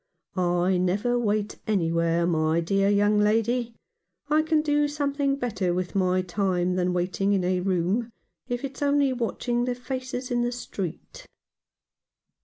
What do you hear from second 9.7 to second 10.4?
faces